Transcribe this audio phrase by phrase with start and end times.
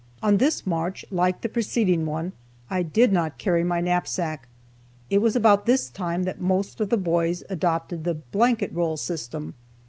[0.23, 2.31] On this march, like the preceding one,
[2.71, 4.47] I did not carry my knapsack.
[5.11, 8.97] It was about this time that the most of the boys adopted the "blanket roll"
[8.97, 9.53] system.